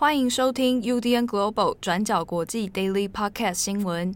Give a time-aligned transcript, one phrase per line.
[0.00, 4.14] 欢迎收听 UDN Global 转角国际 Daily Podcast 新闻。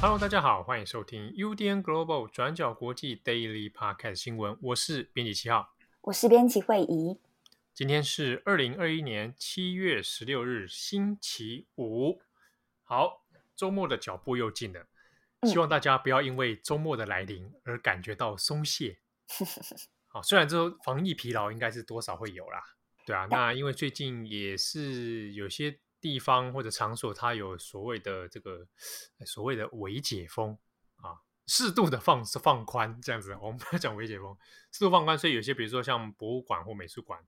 [0.00, 4.58] Hello，大家好，欢迎收听 UDN Global 转角国际 Daily Podcast 新闻。
[4.60, 5.68] 我是编辑七号，
[6.00, 7.20] 我是编辑慧仪。
[7.72, 12.20] 今天是二零二一年七月十六日，星期五。
[12.82, 13.22] 好。
[13.56, 14.86] 周末的脚步又近了，
[15.44, 19.00] 希望大家不要因为周末的来临而感觉到松懈。
[20.08, 22.62] 好，虽然这防疫疲劳应该是多少会有啦，
[23.04, 23.26] 对啊。
[23.30, 28.66] 那因为最近也是有些地方或者场所，它有所谓的这个
[29.24, 30.56] 所谓的微解封
[30.96, 33.36] 啊，适度的放放宽这样子。
[33.40, 34.36] 我们不要讲微解封，
[34.70, 35.18] 适度放宽。
[35.18, 37.20] 所以有些比如说像博物馆或美术馆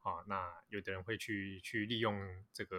[0.00, 2.20] 啊，那有的人会去去利用
[2.52, 2.76] 这个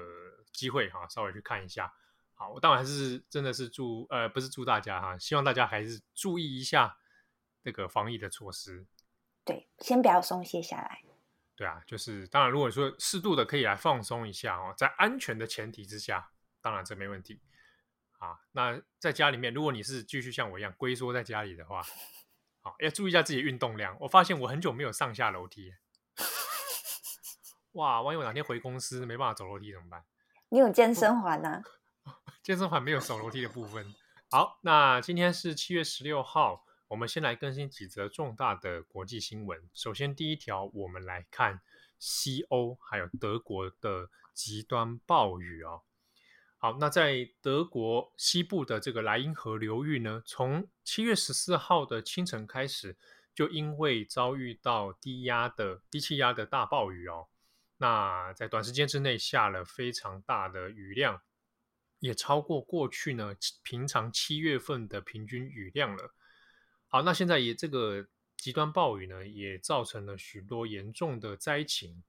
[0.51, 1.93] 机会哈、啊，稍微去看一下。
[2.39, 6.97] 好，我当然还是真的是祝呃，不是祝大家哈，希望大家还是注意一下
[7.63, 8.87] 那个防疫的措施。
[9.43, 11.01] 对，先不要松懈下来。
[11.57, 17.41] 对啊，就是当然，如果说适度的可以来放松一下哦，在安全的前提之下，当然这没问题。
[18.19, 21.83] 啊，那在家里面，如果你是继续像我一样龟缩在家里的话，
[22.61, 23.97] 好，要注意一下自己的运动量。
[23.99, 25.73] 我发现我很久没有上下楼梯。
[27.73, 30.05] 哇，万一我哪天回公司没办法走楼梯怎么办？
[30.47, 31.61] 你有健身环呢？
[32.49, 33.93] 健身环没有走楼梯的部分。
[34.31, 39.69] 好，那今天是七月十六号，我们先来更新几则重大的国际新闻。
[39.71, 41.61] 首先，第一条，我们来看
[41.99, 45.83] 西欧还有德国的极端暴雨哦。
[46.57, 52.97] 好，那在德国西部的这个莱茵河流域呢，从七月十四号的清晨开始，
[53.35, 57.27] 就因为遭遇到低压的低气压的大暴雨哦，
[57.77, 61.21] 那在短时间之内下了非常大的雨量。
[61.99, 66.13] 也超过过去呢平常七月份的平均雨量了。
[66.87, 72.01] 好，那现在也这个极端暴雨呢，也造成了许多严重的灾情。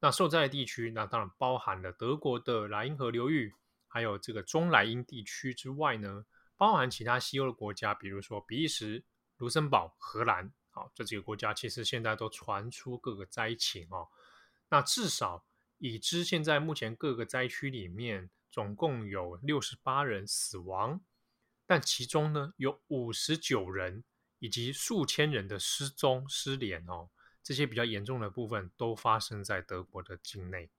[0.00, 3.54] 那受灾的地区，那当然包含了德国的莱茵河流域，
[3.86, 6.26] 还有这个中莱茵地区之外呢，
[6.56, 9.02] 包含其他西欧的国家，比如说比利时、
[9.38, 10.52] 卢森堡、荷兰。
[10.70, 14.08] 好，这几个国家其实现在都传出各个灾情哦。
[14.68, 15.44] 那至少
[15.78, 18.28] 已知现在目前各个灾区里面。
[18.50, 21.00] 总共有六十八人死亡，
[21.66, 24.04] 但其中呢有五十九人
[24.38, 27.08] 以及数千人的失踪失联哦，
[27.42, 30.70] 这些比较严重的部分都发生在德国的境内。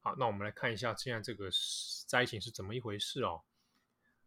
[0.00, 1.48] 好，那我们来看一下现在这个
[2.06, 3.42] 灾情是怎么一回事哦。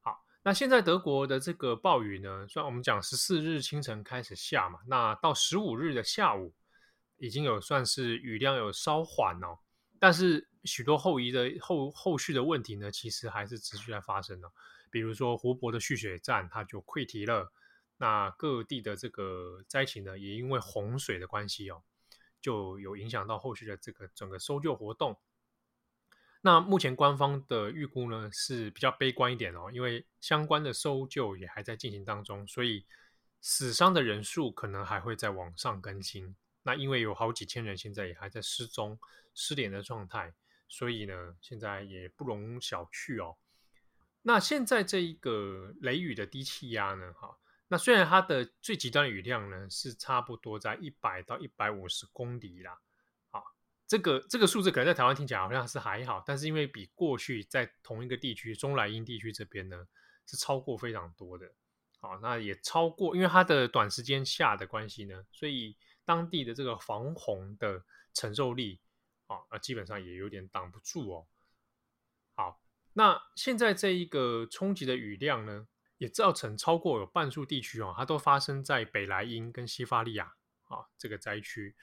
[0.02, 6.56] 好，那现在德国的这个暴雨呢，虽然我们讲十四日清晨开始下嘛，那到十五日的下午
[7.18, 9.60] 已经有算是雨量有稍缓哦。
[10.00, 14.52] 但是许多后遗的后后续的问题呢，其实还是持续在发生的。
[14.92, 17.52] 比如说湖泊的蓄水站它就溃堤了，
[17.98, 21.82] 那各地的这个灾情呢，也因为洪水的关系哦，
[22.40, 25.18] 就有影响到后续的这个整个搜救活动。
[26.42, 32.86] 那目前官方的预估呢是比较悲观一点哦，因为相关的搜救也还在进行当中，所以
[33.42, 36.36] 死伤的人数可能还会再往上更新。
[36.64, 39.00] 那因为有好几千人现在也还在失踪、
[39.34, 40.34] 失联的状态，
[40.68, 43.38] 所以呢，现在也不容小觑哦。
[44.22, 52.80] 那现在这一个雷雨的低气压呢，哈，那虽然它的最极端雨量呢是差不多在一百到一百五十公里啦，
[53.32, 53.42] 啊，
[53.88, 59.88] 这个这个数字可能在台湾听起来好像是还好，但是因为比过去在同一个地区中莱茵地区这边呢
[60.26, 61.52] 是超过非常多的，
[62.00, 65.76] 好，那也超过，因为它的短时间下的关系呢，所以。
[66.08, 68.80] 当地的这个防洪的承受力
[69.28, 71.28] 啊，那，基本上也有点挡不住哦。
[72.36, 72.62] 好，
[72.94, 75.68] 那现在这一个冲击的雨量呢，
[75.98, 80.34] 也造成超过有半数地区哦，它都发生在北莱茵跟西法利亚
[80.66, 81.76] 啊这个灾区。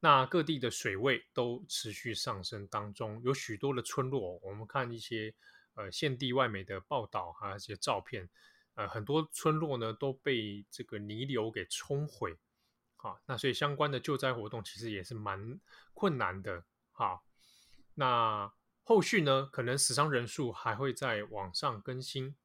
[0.00, 5.34] 那各地的水位都持续上升当中，有许多的村落，我们看一些
[5.74, 8.28] 呃现地外媒的报道还有一些照片，
[8.74, 12.36] 呃，很多村落呢都被这个泥流给冲毁。
[12.96, 15.60] 好，那所以相关的救灾活动其实也是蛮
[15.92, 16.64] 困难的。
[17.00, 17.24] 好，
[17.94, 18.52] 那
[18.82, 22.36] 后续呢，可能死伤人数还会再往上更新。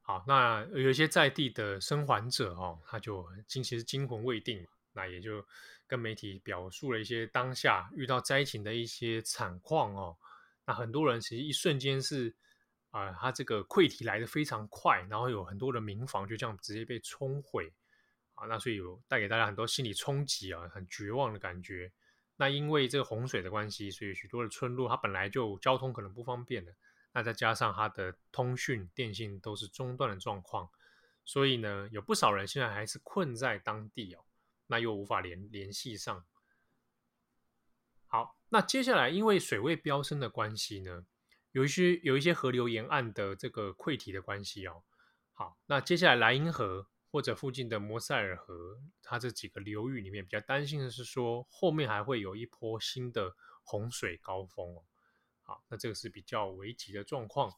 [0.00, 5.44] 好，那有一些在地的生还者哦，他就其实惊魂未定嘛，那也就
[5.88, 10.16] 跟媒体表述了一些当下遇到灾情的一些惨况哦。
[10.64, 12.32] 那很多人其实一瞬间是
[12.90, 17.72] 啊、他这个溃堤来的非常快，然后有很多的民房就这样直接被冲毁。
[18.34, 21.92] 啊，那所以有带给大家很多心理冲击啊，很绝望的感觉。
[22.36, 26.74] 那因为这个洪水的关系，所以许多的村落它本来就交通可能不方便的，
[27.12, 30.68] 那再加上它的通讯电信都是中断的状况，
[31.24, 34.24] 所以呢，有不少人现在还是困在当地哦，
[34.66, 36.24] 那又无法联联系上。
[38.06, 41.04] 好，那接下来因为水位飙升的关系呢，
[41.52, 44.82] 有一些有一些河流沿岸的这个溃堤的关系哦。
[45.32, 54.82] 好，那接下来莱茵河或者附近的摩塞尔河，它这几个流域里面比较担心的是说，后面还会有一波新的洪水高峰哦。
[55.44, 57.54] 好，那这个是比较危急的状况。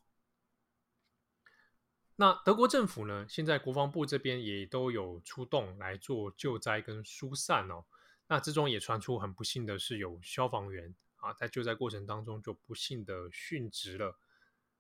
[2.17, 7.87] 那德国政府呢，现在国防部这边也都有出动来做救灾跟疏散哦。
[8.27, 14.19] 那之中也传出很不幸的是，有消防员啊，在救灾过程当中就不幸的殉职了。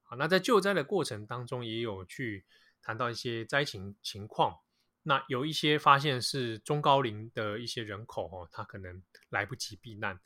[0.02, 2.44] 好，那在救灾的过程当中，也有去
[2.82, 4.58] 谈到一些灾情情况。
[5.06, 10.18] 那有一些发现是中高龄的一些人口哦，他可能来不及避难，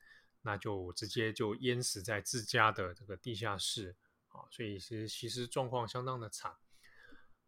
[0.42, 3.94] 那就直接就淹死在自家的这个地下室
[4.28, 6.54] 啊，所以是其实状况相当的惨。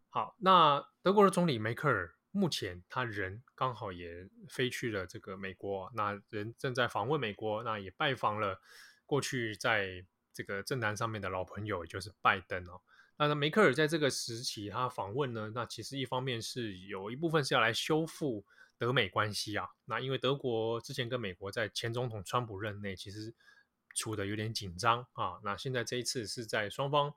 [0.09, 2.15] 好，那德国的总理梅克尔。
[2.35, 8.59] 目前他人刚好也飞去了这个美国，那人正在访问美国，那也拜访了
[9.05, 10.03] 过去在
[10.33, 12.81] 这个政坛上面的老朋友，也就是拜登哦。
[13.17, 18.45] 那梅克尔在这个时期他访问呢，那其实一方面是有一部分是要来修复
[18.77, 19.69] 德美关系啊。
[19.85, 23.33] 那因为德国之前跟美国在前总统川普任内其实
[23.95, 27.13] 处的有点紧张啊，那现在这一次是在双方。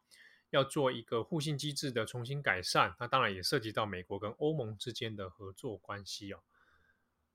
[0.50, 6.38] 要做一个互信机制的重新改善，那当然也涉及到美国跟欧盟之间的合作关系哦。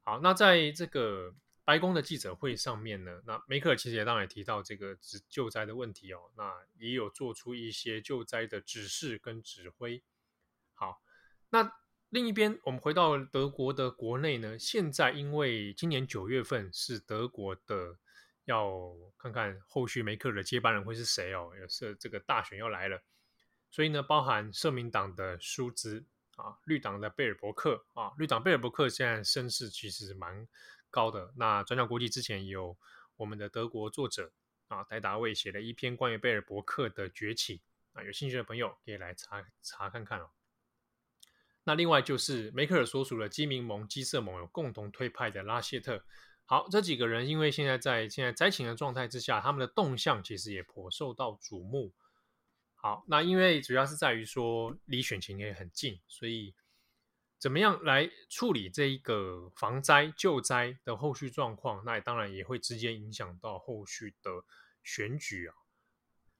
[0.01, 10.03] 好，那在这个白宫的记者会上面呢，那梅克尔其实也当然也提到这个指救灾的问题哦，那也有做出一些救灾的指示跟指挥。
[10.73, 11.01] 好，
[11.49, 11.71] 那
[12.09, 17.97] 另一边我们回到德国的国内呢，现在因为今年九月份是德国的。
[18.45, 23.01] 要看看后续梅克尔的接班人会是谁哦，也是这个大选要来了，
[23.69, 26.03] 所以呢，包含社民党的舒兹
[26.35, 30.47] 啊，绿党的贝尔伯克啊，绿党贝尔伯克现在声势其实蛮
[30.91, 31.33] 高的。
[31.37, 32.77] 那转角国际之前有
[33.15, 34.31] 我们的德国作者
[34.67, 37.61] 啊，戴达卫写了一篇关于贝尔伯克的崛起
[37.93, 40.29] 啊，有兴趣的朋友可以来查查看看哦。
[41.63, 46.03] 那另外就是梅克尔所属的基民盟、基社盟有共同推派的拉谢特。
[46.45, 51.93] 好，这几个人因为现在在现在灾情的状态之下，他们的动向其实也颇受到瞩目。
[52.73, 56.55] 好，那因为主要是在于说离选情也很近，所以
[57.41, 64.45] 怎么样来处理这一个防灾救灾的后续状况，那也当然也会直接影响到后续的
[64.83, 65.55] 选举啊。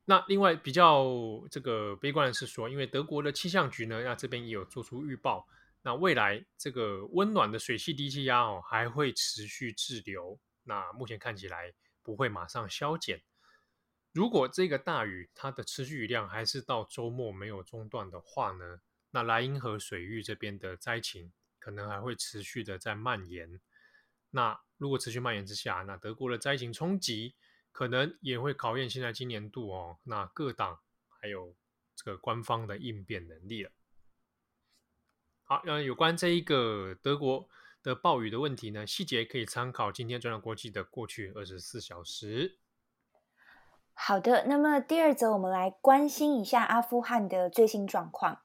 [0.05, 1.07] 那另外比较
[1.49, 5.47] 这个悲观的是说，因为德国的气象局呢，那这边也有做出预报。
[5.81, 10.39] 那未来这个温暖的水汽低气压哦，还会持续滞留。
[10.65, 13.23] 那目前看起来不会马上消减。
[14.11, 18.81] 如果这个大雨它的持续雨量还是到周末没有中断的话呢，
[19.11, 23.61] 那莱茵河水域这边的灾情可能还会持续的在蔓延。
[24.31, 27.35] 那如果持续蔓延之下，那德国的灾情冲击
[27.71, 30.79] 可能也会考验现在今年度哦，那各党
[31.19, 31.55] 还有
[31.95, 33.71] 这个官方的应变能力了。
[35.43, 37.49] 好，那有关这一个德国
[37.83, 42.57] 的暴雨的问题呢，细节可以参考今天转角国际的过去二十四小时。
[43.93, 48.41] 好的，那么第二则我们来关心一下阿富汗的最新状况。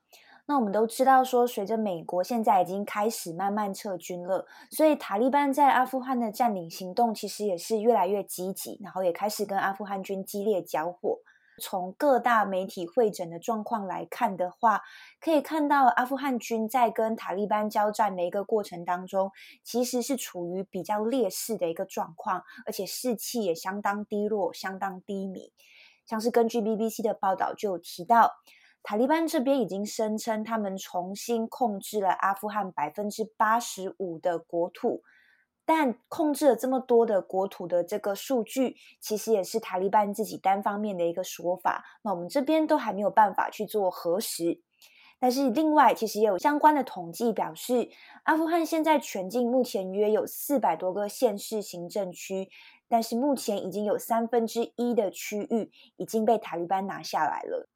[0.49, 11.19] 那我们都知道说，随着美国现在已经开始慢慢撤军了，所以塔利班在阿富汗的占领行动其实也是越来越积极，然后也开始跟阿富汗军激烈交火。
[11.63, 14.83] 从各大媒体会诊的状况来看的话，
[15.21, 19.33] 可以看到阿富汗军在跟塔利班交战的一个过程当中，
[19.65, 25.51] 其实是处于比较劣势的一个状况，而且士气也相当低落、相当低迷。
[26.05, 28.33] 像是根据 BBC 的报道就有提到，
[28.89, 35.03] 塔利班这边已经声称他们重新控制了阿富汗百分之八十五的国土。
[35.65, 41.85] 但控制了这么多的国土的这个数据，其实也是塔利班自己单方面的一个说法。
[42.03, 44.63] 那我们这边都还没有办法去做核实。
[45.19, 47.91] 但是另外，其实也有相关的统计表示，
[48.23, 52.49] 阿富汗现在全境目前约有四百多个县市行政区，
[52.87, 57.69] 但是目前已经有三分之一的区域已经被塔利班拿下来了。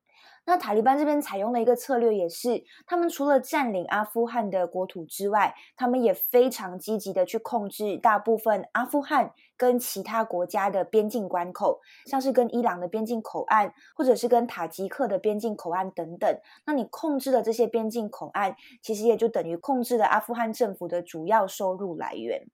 [0.47, 16.41] 那塔利班这边采用的一个策略也是，他们除了占领阿富汗的国土之外，他们也非常积极的去控制大部分阿富汗跟其他国家的边境关口，像是跟伊朗的边境口岸，或者是跟塔吉克的边境口岸等等。
[16.67, 22.49] 那你控制了这些边境口岸，其实也就等于控制了阿富汗政府的主要收入来源。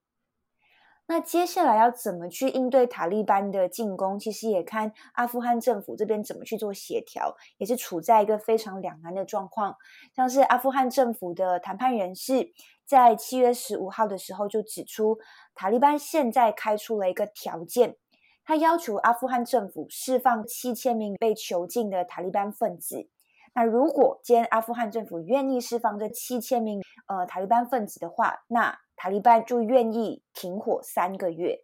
[1.09, 9.77] 那接下来要怎么去应对塔利班的进攻，其实也看阿富汗政府这边怎么去做协调，也是处在一个非常两难的状况。
[10.15, 12.53] 像是阿富汗政府的谈判人士
[12.85, 15.19] 在七月十五号的时候就指出，
[15.55, 17.97] 塔利班现在开出了一个条件，
[18.45, 23.09] 他要求阿富汗政府释放七千名被囚禁的塔利班分子。
[23.55, 31.61] 那如果今天阿富汗政府愿意释放这七千名呃塔利班分子的话，那塔利班就愿意停火三个月。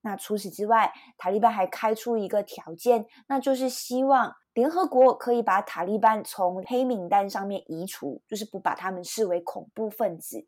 [0.00, 10.46] 那除此之外，塔利班还开出一个条件，那就是希望联合国可以把塔利班从黑名单上面移除，就是不把他们视为恐怖分子。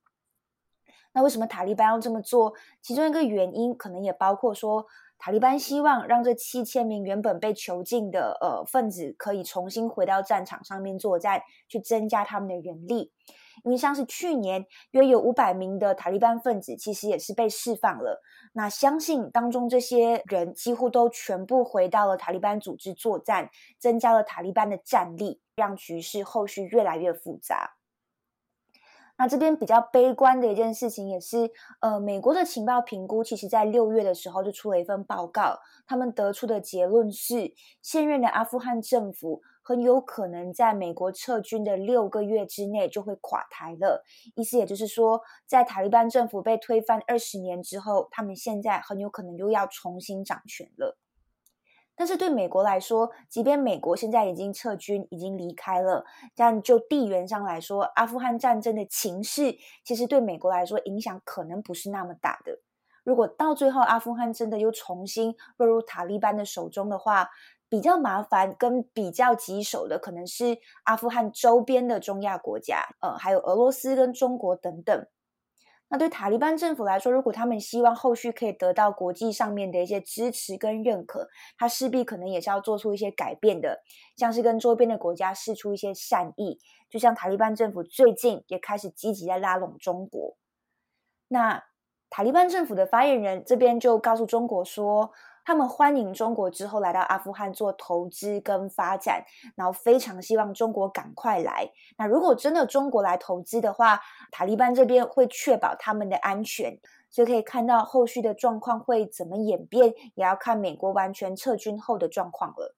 [1.13, 2.55] 那为什么塔利班要这么做？
[2.83, 4.87] 其中一个原因可能也包括说。
[5.19, 13.11] 塔利班希望让这七千名原本被囚禁的呃分子可以重新回到战场上面作战，去增加他们的人力。
[13.65, 18.23] 因为像是去年约有五百名的塔利班分子其实也是被释放了，
[18.53, 27.77] 那相信当中这些人几乎都全部回到了塔利班组织作战，增加了塔利班的战力，让局势后续越来越复杂。
[29.19, 44.05] 那这边比较悲观的一件事情也是，呃，美国的情报评估，其实在六月的时候就出了一份报告，他们得出的结论是，现任的阿富汗政府很有可能在美国撤军的六个月之内就会垮台了。
[44.37, 50.97] 意思也就是说，在塔利班政府被推翻二十年之后，他们现在很有可能又要重新掌权了。
[51.97, 56.05] 但是对美国来说，即便美国现在已经撤军，已经离开了，
[56.37, 62.61] 但就地缘上来说，阿富汗战争的情势其实对美国来说影响可能不是那么大的。
[63.03, 67.31] 如果到最后阿富汗真的又重新落入塔利班的手中的话，
[67.69, 75.07] 比较麻烦跟比较棘手的可能是阿富汗周边的中亚国家，呃，还有俄罗斯跟中国等等。
[75.89, 83.83] 那对塔利班政府来说，如果他们希望后续可以得到国际上面的一些支持跟认可，他势必可能也是要做出一些改变的，
[84.17, 86.59] 像是跟周边的国家释出一些善意，
[86.91, 90.37] 就像塔利班政府最近也开始积极在拉拢中国。
[91.29, 91.63] 那
[92.11, 95.13] 塔利班政府的发言人这边就告诉中国说，
[95.47, 99.25] 他们欢迎中国之后来到阿富汗做投资跟发展，
[99.55, 101.71] 然后非常希望中国赶快来。
[101.97, 104.01] 那如果真的中国来投资的话，
[104.33, 106.77] 塔利班这边会确保他们的安全。
[107.09, 112.75] 所以可以看到后续的状况会怎么演变，也要看美国完全撤军后的状况了。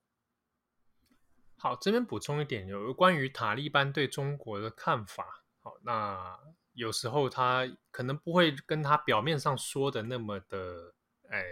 [1.57, 5.25] 好，这边补充一点，有关于塔利班对中国的看法。
[5.63, 6.37] 好，那
[6.73, 10.93] 有时候他可能不会跟他表面上说的那么的，
[11.31, 11.43] 哎。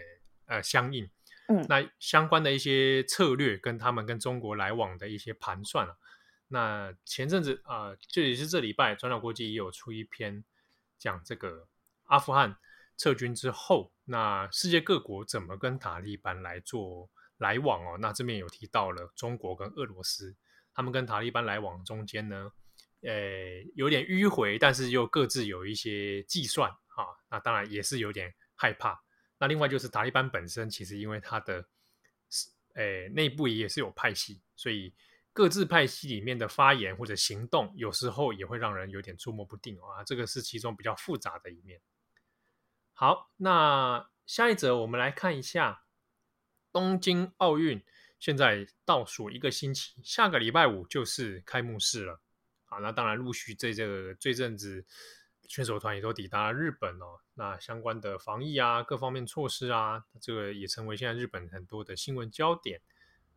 [0.47, 1.09] 呃，相应，
[1.49, 5.95] 嗯，那相关的一些策略跟他们跟中国来往的一些盘算啊，
[6.47, 10.43] 那前阵子啊，这、呃、也是这礼拜，转角国际也有出一篇
[10.97, 11.67] 讲这个
[12.05, 12.57] 阿富汗
[12.97, 17.97] 撤军之后，那世界各国怎么跟塔利班来做来往哦。
[17.99, 20.35] 那这边有提到了中国跟俄罗斯，
[20.73, 22.51] 他们跟塔利班来往中间呢，
[23.01, 29.03] 呃，有点迂回，但是又各自有一些计算啊，那当然也是有点害怕。
[29.39, 31.63] 那另外就是塔利班本身，其实因为它的，
[32.73, 34.91] 诶内部也是有派系，所以
[35.31, 40.03] 各自派系里面的发言或者行动，有时候也会让人有点捉摸不定啊。
[40.03, 41.79] 这个是其中比较复杂的一面。
[42.93, 45.83] 好，那下一则我们来看一下
[46.71, 47.83] 东京奥运，
[48.17, 52.19] 现在倒数一个星期，下个礼拜五就是开幕式了。
[52.65, 54.85] 好，那当然陆续在这个这阵子。
[55.47, 62.81] 选手团也都抵达日本哦，那相关的防疫啊，各方面措施啊，这个也成为现在日本很多的新闻焦点。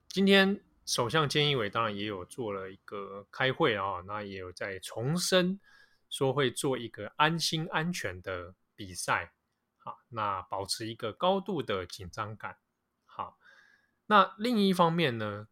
[0.09, 5.61] 今天首相菅义伟当然也有做了一个开会啊，那也有在重申
[6.09, 9.33] 说会做一个安心安全的比赛，
[9.79, 12.59] 好，那保持一个高度的紧张感。
[13.07, 13.39] 好，
[14.07, 15.47] 那另一方面呢，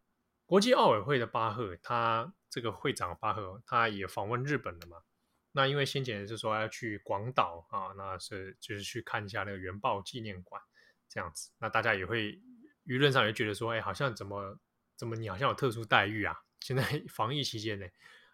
[0.45, 4.97] 国际奥委会的巴赫，他这个会长巴赫，他也访问日本了嘛。
[5.51, 10.61] 那因为先前是说要去广岛啊，那是就是去看一下那个原爆纪念馆
[11.07, 12.39] 这样子，那大家也会
[12.85, 14.59] 舆论上也觉得说，哎，好像怎么
[14.95, 16.37] 怎么你好像有特殊待遇啊？
[16.61, 17.87] 现在防疫期间呢，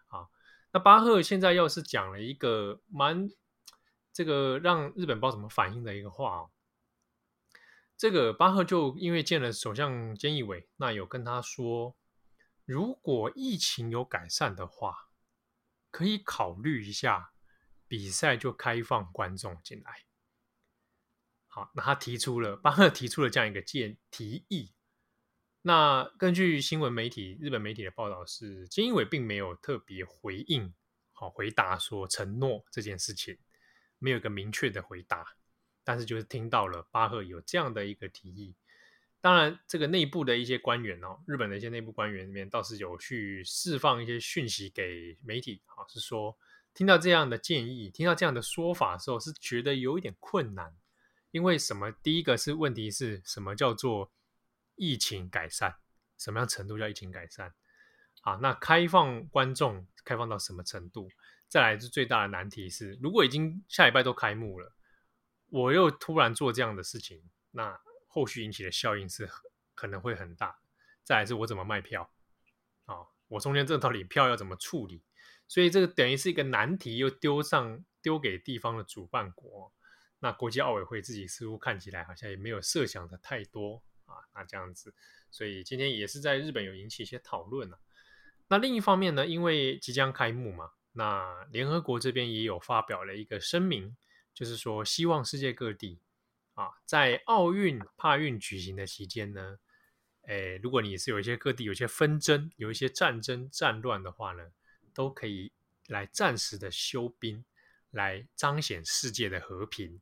[0.08, 0.28] 啊，
[0.72, 3.30] 那巴赫现在又是讲了一个蛮
[4.12, 6.50] 这个让日本不知道怎么反应的一个话哦。
[7.96, 11.96] 这个巴赫就因为见了首相菅义伟，那有跟他说，
[12.66, 15.05] 如果疫情有改善的话。
[15.96, 17.32] 可以考虑一下，
[17.88, 20.04] 比赛就开放观众进来。
[21.46, 24.74] 好，那他提出了，巴赫提出了这样一个建提议。
[25.62, 30.74] 那根据新闻媒体、日本媒体的报道是，菅义伟并没有特别回应，
[31.12, 33.38] 好回答说承诺这件事情，
[33.98, 35.24] 没有一个明确的回答。
[35.82, 38.54] 但是就是听到了巴赫有这样的一个提议。
[39.26, 46.38] 当然，这个内部的一些官员哦，日本的一些内部官员里面倒是有去释放一些讯息给媒体啊，是说
[46.72, 50.72] 听到这样的建议，听到这样的说法的时候，是觉得有一点困难。
[51.32, 51.90] 因为什么？
[52.04, 54.12] 第一个是问题是什么叫做
[54.76, 55.74] 疫情改善？
[56.16, 57.52] 什么样程度叫疫情改善？
[58.20, 61.10] 啊，那开放观众开放到什么程度？
[61.48, 64.72] 再来是最大的难题是，如果已经下礼拜都开幕了，
[65.48, 67.80] 我又突然做这样的事情，那。
[68.16, 69.28] 后续引起的效应是
[69.74, 70.58] 可能会很大，
[71.04, 72.10] 再来是我怎么卖票
[72.86, 73.04] 啊？
[73.28, 75.02] 我中间这到底票要怎么处理？
[75.46, 79.70] 所以这个等于是一个难题，又丢上丢给地方的主办国。
[80.20, 84.94] 那国际奥委会自己似乎看起来好像也没有设想的太多啊，那这样子，
[85.30, 87.78] 所以今天也是在日本有引起一些讨论啊。
[88.48, 93.94] 那另一方面呢，因为即将开幕嘛，那联合国这边也有发表了一个声明，
[94.32, 96.00] 就是说希望世界各地。
[96.56, 99.58] 啊，在奥运、帕运举行的期间呢，
[100.22, 104.42] 诶，如果你是有一些各地有一些纷争、有一些战争、战乱的话呢，
[104.94, 105.52] 都可以
[105.88, 107.44] 来暂时的休兵，
[107.90, 110.00] 来彰显世界的和平。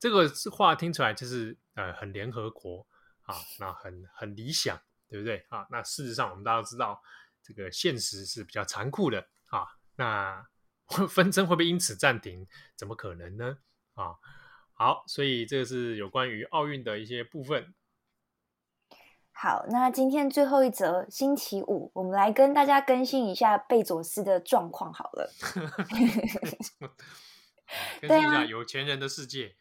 [0.00, 2.84] 这个话听出来就是呃很联合国
[3.22, 5.64] 啊，那很很理想，对不对啊？
[5.70, 7.00] 那事实上我们大家都知道，
[7.40, 9.64] 这个现实是比较残酷的啊。
[9.94, 10.44] 那
[11.08, 12.44] 纷争会不会因此暂停？
[12.74, 13.58] 怎么可能呢？
[13.94, 14.16] 啊？
[14.80, 17.74] 好，所以这个是有关于奥运的一些部分。
[19.30, 25.30] 好，那今天最后一则星期五，我们来跟大家更新一下贝佐斯的状况好了。
[28.00, 29.54] 更新一下有钱人的世界。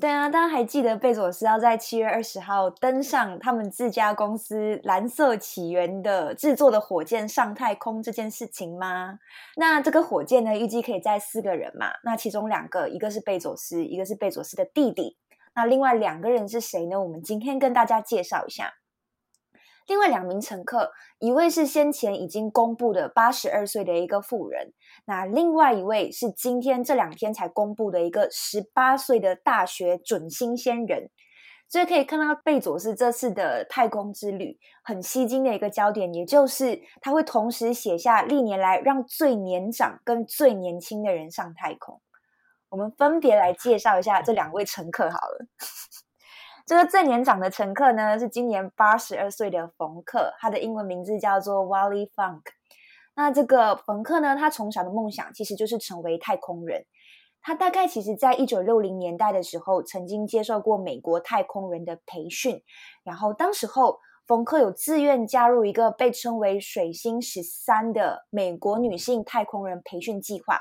[0.00, 9.20] 对啊，大家还记得贝佐斯要在七月二十号登上他们自家公司蓝色起源的制作的火箭上太空这件事情吗？
[9.56, 11.92] 那这个火箭呢，预计可以载四个人嘛？
[12.02, 15.16] 那其中两个，一个是贝佐斯，一个是贝佐斯的弟弟。
[15.54, 17.00] 那另外两个人是谁呢？
[17.00, 18.74] 我们今天跟大家介绍一下。
[19.86, 24.72] 另外两名乘客，一位是先前已经公布的八十二岁的一个妇人，
[25.06, 31.10] 那另外一位是今天这两天才公布的一个十八岁的大学准新鲜人。
[31.66, 42.00] 所以可以看到贝佐斯这次的太空之旅很吸睛的一个焦点，也就是他会同时写下历年来让最年长跟最年轻的人上太空。
[42.68, 45.46] 我们分别来介绍一下这两位乘客好了。
[46.66, 52.40] 这个最年长的乘客呢，是今年八十二岁的冯克，他的英文名字叫做 Wally Funk。
[53.14, 56.86] 那这个冯克呢，他从小的梦想其实就是成为太空人。
[57.42, 62.62] 他大概其实在一九六零年代的时候，曾经接受过美国太空人的培训，
[63.02, 70.58] 然后当时候冯克有自愿加入一个被称为“水星十三”的美国女性太空人培训计划。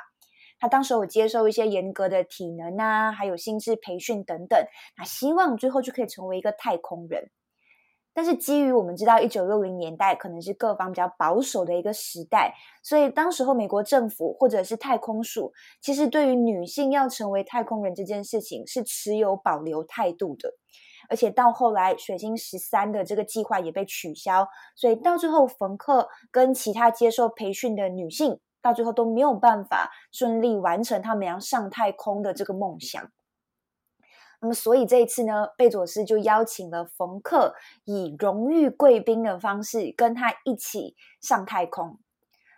[0.64, 4.58] 他当时有接受一些严格的体能啊，还有心智培训等等，
[4.98, 7.30] 那希望最后就可以成为一个太空人。
[8.14, 20.54] 但是基于我们知道，一九六零年代可能是各方比较保守的一个时代，所以当时候美国政府或者是太空署，其实对于女性要成为太空人这件事情是持有保留态度的。
[21.10, 24.48] 而且到后来，水星十三的这个计划也被取消，
[24.78, 28.40] 所以到最后，冯克跟其他接受培训的女性。
[28.64, 33.12] 到最后都没有办法顺利完成他们要上太空的这个梦想。
[34.40, 41.98] 那么，所以这一次呢，贝佐斯就邀请了冯克以荣誉贵宾的方式跟他一起上太空。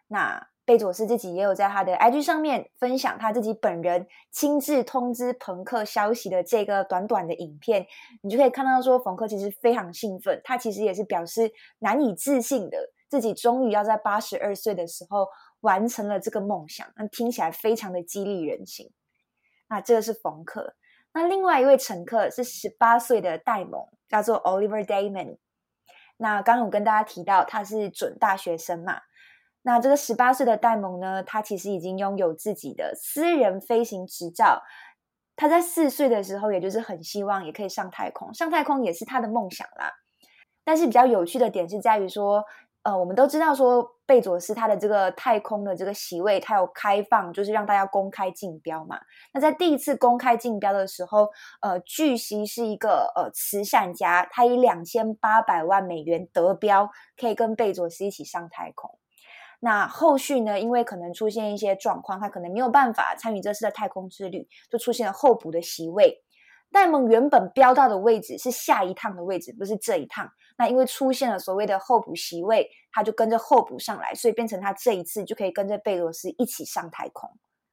[0.08, 7.86] 那贝佐斯自己也有在他的 IG 上面分享他自己本人亲自通知朋克消息的这个短短的影片，
[8.24, 15.28] 你就可以看到说，冯克其实非常兴奋，他其实也是表示难以置信的，自己终于要在八十二岁的时候。
[15.62, 18.92] 完成了这个梦想，那听起来非常的激励人心。
[19.70, 20.76] 那这个是冯克，
[21.14, 25.38] 那另外一位乘客是十八岁的戴蒙，叫做 Oliver Damon。
[26.18, 29.02] 那刚刚我跟大家提到他是准大学生嘛，
[29.64, 34.62] 那这个十八岁的戴蒙呢，他其实已经拥有自己的私人飞行执照。
[35.36, 39.92] 他在四岁的时候，也就是很希望也可以上太空，上太空也是他的梦想啦。
[40.64, 42.44] 但是比较有趣的点是在于说。
[42.86, 49.00] 呃，我们都知道说贝佐斯他的这个太空的这个席位，他有开放，就是让大家公开竞标嘛。
[49.34, 51.30] 那在第一次公开竞标的时候，
[51.62, 56.90] 呃，据悉是一个呃慈善家，他以两千八百万美元得标，
[57.20, 59.00] 可以跟贝佐斯一起上太空。
[59.62, 66.22] 那后续呢，因为可能出现一些状况，他可能没有办法参与这次的太空之旅，就出现了候补的席位。
[66.72, 70.30] 戴蒙原本标到的位置是下一趟的位置，不是这一趟。
[70.58, 77.30] 那因为出现了所谓的候补席位，他就跟着候补上来，所以变成他这一次就可以跟着贝罗斯一起上太空。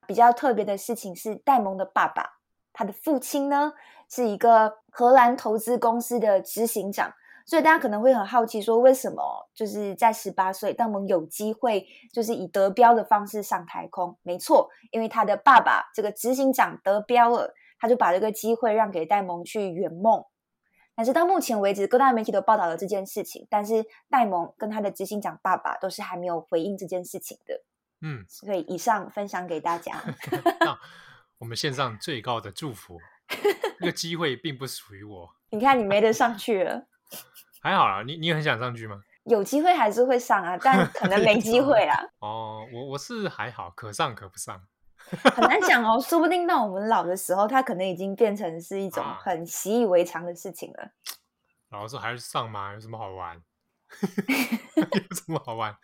[0.06, 2.24] 比较特别的事情是，戴蒙的爸爸
[2.72, 3.72] 他的父亲呢
[4.08, 7.12] 是一个荷兰投资公司的执行长。
[7.44, 9.20] 所以大家可能会很好奇，说为什么
[9.52, 14.16] 就是在十八岁，戴蒙有机会就是以得标的方式上太空？
[14.22, 20.24] 没错，因为他的爸爸这个执行长得标了，他就把这个机会让给戴蒙去圆梦。
[20.94, 27.60] 但是到目前为止，各大媒体都报道了这件事情，但是戴蒙跟他的执行长爸爸都是还没有回应这件事情的。
[28.02, 30.00] 嗯，所以以上分享给大家。
[30.60, 30.78] 那
[31.38, 33.00] 我们献上最高的祝福，
[33.80, 35.28] 这个机会并不属于我。
[35.50, 36.86] 你看，你没得上 去了。
[37.60, 39.02] 还好啦，你你很想上去吗？
[39.24, 42.08] 有机会还是会上啊，但可能没机会啦。
[42.18, 44.60] 哦，我我是还好，可上可不上，
[45.34, 46.00] 很难讲哦。
[46.00, 50.90] 说不定到我们老的时候，它可能已经变成是一种很习以为常的事情了。
[51.70, 52.72] 老师还是上吗？
[52.74, 53.40] 有什么好玩？
[54.76, 55.74] 有什么好玩？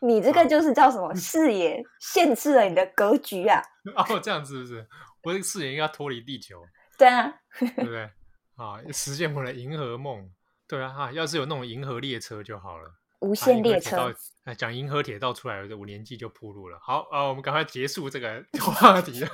[0.00, 3.62] 你这个就是叫什么视野限制了你的格局啊？
[3.96, 4.88] 哦，这样子是不是？
[5.22, 6.62] 我这个视野应该脱离地球。
[6.96, 8.10] 对啊，对不对？
[8.56, 10.30] 啊，实现我的银河梦。
[10.68, 12.90] 对啊，哈，要是有那种银河列车就好了。
[13.20, 16.78] 无限列车，哎，讲银河铁道出来，我年纪就铺路了。
[16.82, 19.24] 好啊，我们赶快结束这个 话题。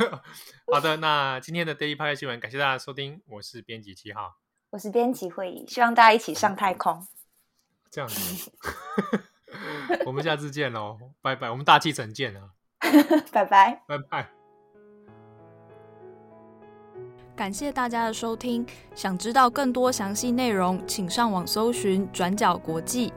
[0.72, 4.36] 好的，那今天的 Daily Podcast 新闻，感谢大家收听，我是编辑七号，
[4.70, 7.06] 我是编辑会议，希望大家一起上太空。
[7.90, 8.52] 这样子，
[10.06, 12.50] 我们下次见喽，拜拜，我们大气层见啊，
[13.32, 14.30] 拜拜，拜拜。
[17.34, 18.64] 感谢大家的收听，
[18.94, 23.12] 想知道更多详细内容，请上网搜寻转角国际。